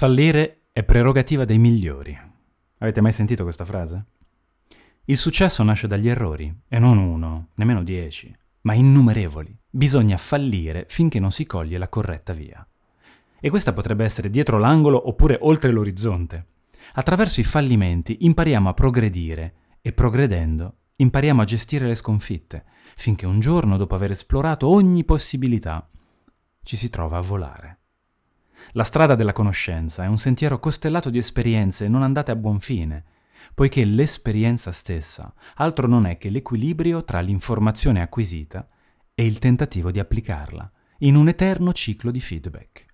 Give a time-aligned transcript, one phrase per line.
[0.00, 2.18] Fallire è prerogativa dei migliori.
[2.78, 4.04] Avete mai sentito questa frase?
[5.04, 9.54] Il successo nasce dagli errori, e non uno, nemmeno dieci, ma innumerevoli.
[9.68, 12.66] Bisogna fallire finché non si coglie la corretta via.
[13.38, 16.46] E questa potrebbe essere dietro l'angolo oppure oltre l'orizzonte.
[16.94, 22.64] Attraverso i fallimenti impariamo a progredire e progredendo impariamo a gestire le sconfitte,
[22.96, 25.86] finché un giorno, dopo aver esplorato ogni possibilità,
[26.62, 27.80] ci si trova a volare.
[28.72, 33.04] La strada della conoscenza è un sentiero costellato di esperienze non andate a buon fine,
[33.54, 38.68] poiché l'esperienza stessa altro non è che l'equilibrio tra l'informazione acquisita
[39.14, 42.86] e il tentativo di applicarla, in un eterno ciclo di feedback.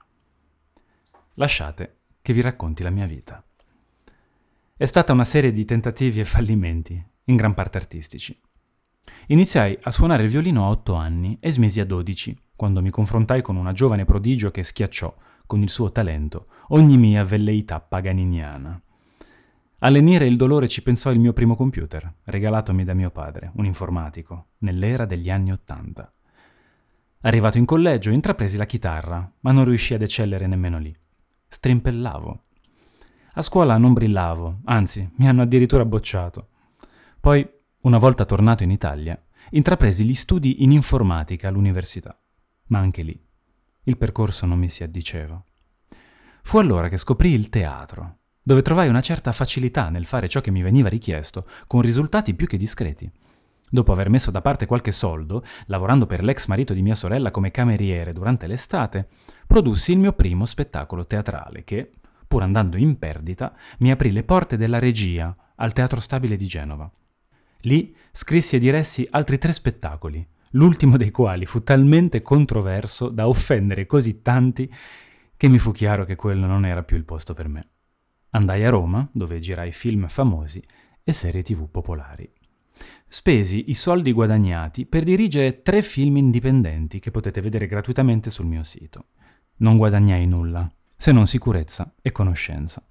[1.34, 3.44] Lasciate che vi racconti la mia vita.
[4.76, 8.38] È stata una serie di tentativi e fallimenti, in gran parte artistici.
[9.28, 13.42] Iniziai a suonare il violino a otto anni e smisi a dodici, quando mi confrontai
[13.42, 15.14] con una giovane prodigio che schiacciò,
[15.46, 18.80] con il suo talento, ogni mia velleità paganiniana.
[19.80, 23.64] A lenire il dolore ci pensò il mio primo computer, regalatomi da mio padre, un
[23.64, 26.12] informatico, nell'era degli anni Ottanta.
[27.20, 30.94] Arrivato in collegio, intrapresi la chitarra, ma non riuscii ad eccellere nemmeno lì.
[31.48, 32.44] Strimpellavo.
[33.34, 36.48] A scuola non brillavo, anzi, mi hanno addirittura bocciato.
[37.20, 37.46] Poi,
[37.82, 42.18] una volta tornato in Italia, intrapresi gli studi in informatica all'università.
[42.68, 43.26] Ma anche lì
[43.88, 45.42] il percorso non mi si addiceva.
[46.42, 50.50] Fu allora che scoprì il teatro, dove trovai una certa facilità nel fare ciò che
[50.50, 53.10] mi veniva richiesto, con risultati più che discreti.
[53.68, 57.50] Dopo aver messo da parte qualche soldo, lavorando per l'ex marito di mia sorella come
[57.50, 59.08] cameriere durante l'estate,
[59.46, 61.90] produssi il mio primo spettacolo teatrale che,
[62.26, 66.90] pur andando in perdita, mi aprì le porte della regia al Teatro Stabile di Genova.
[67.60, 70.26] Lì scrissi e diressi altri tre spettacoli,
[70.56, 74.72] l'ultimo dei quali fu talmente controverso da offendere così tanti
[75.36, 77.68] che mi fu chiaro che quello non era più il posto per me.
[78.30, 80.62] Andai a Roma, dove girai film famosi
[81.04, 82.30] e serie tv popolari.
[83.06, 88.62] Spesi i soldi guadagnati per dirigere tre film indipendenti che potete vedere gratuitamente sul mio
[88.62, 89.08] sito.
[89.58, 92.86] Non guadagnai nulla, se non sicurezza e conoscenza.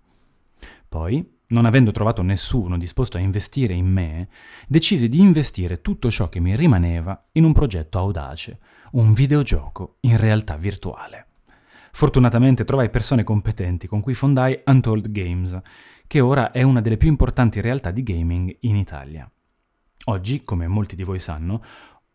[0.88, 4.30] Poi non avendo trovato nessuno disposto a investire in me,
[4.68, 8.60] decisi di investire tutto ciò che mi rimaneva in un progetto audace,
[8.92, 11.28] un videogioco in realtà virtuale.
[11.92, 15.58] Fortunatamente trovai persone competenti con cui fondai Untold Games,
[16.08, 19.30] che ora è una delle più importanti realtà di gaming in Italia.
[20.06, 21.64] Oggi, come molti di voi sanno,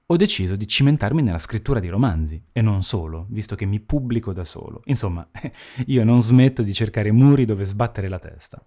[0.06, 4.32] ho deciso di cimentarmi nella scrittura di romanzi, e non solo, visto che mi pubblico
[4.32, 4.82] da solo.
[4.84, 5.28] Insomma,
[5.86, 8.62] io non smetto di cercare muri dove sbattere la testa.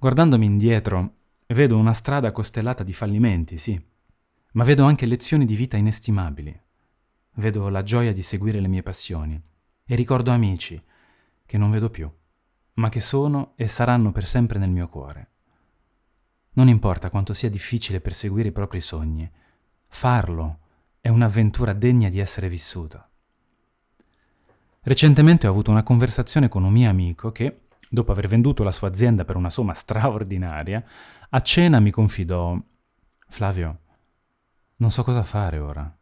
[0.00, 1.14] Guardandomi indietro,
[1.48, 3.76] vedo una strada costellata di fallimenti, sì,
[4.52, 6.56] ma vedo anche lezioni di vita inestimabili.
[7.34, 9.42] Vedo la gioia di seguire le mie passioni
[9.84, 10.80] e ricordo amici
[11.44, 12.08] che non vedo più,
[12.74, 15.30] ma che sono e saranno per sempre nel mio cuore.
[16.52, 19.28] Non importa quanto sia difficile perseguire i propri sogni,
[19.88, 20.58] farlo
[21.00, 23.10] è un'avventura degna di essere vissuta.
[24.82, 28.88] Recentemente ho avuto una conversazione con un mio amico che, dopo aver venduto la sua
[28.88, 30.84] azienda per una somma straordinaria,
[31.30, 32.58] a cena mi confidò
[33.28, 33.80] Flavio,
[34.76, 35.98] non so cosa fare ora.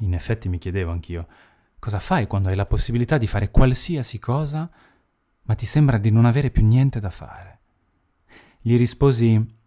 [0.00, 1.26] In effetti mi chiedevo anch'io,
[1.78, 4.70] cosa fai quando hai la possibilità di fare qualsiasi cosa,
[5.42, 7.58] ma ti sembra di non avere più niente da fare?
[8.60, 9.58] Gli risposi,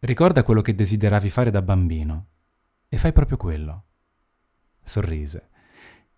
[0.00, 2.26] ricorda quello che desideravi fare da bambino
[2.88, 3.84] e fai proprio quello.
[4.82, 5.50] Sorrise.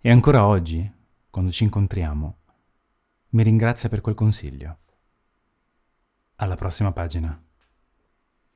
[0.00, 0.88] E ancora oggi,
[1.28, 2.39] quando ci incontriamo,
[3.30, 4.78] mi ringrazia per quel consiglio.
[6.36, 7.49] Alla prossima pagina.